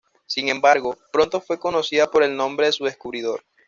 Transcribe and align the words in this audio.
Sin 0.25 0.49
embargo, 0.49 0.97
pronto 1.13 1.41
fue 1.41 1.59
conocida 1.59 2.09
por 2.09 2.23
el 2.23 2.35
nombre 2.35 2.65
de 2.65 2.71
su 2.71 2.85
descubridor. 2.85 3.43